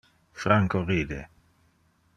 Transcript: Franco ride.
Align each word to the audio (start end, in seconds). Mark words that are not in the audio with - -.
Franco 0.33 0.83
ride. 0.83 1.29